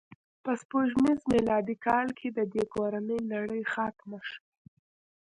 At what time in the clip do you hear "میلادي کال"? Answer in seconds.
1.31-2.07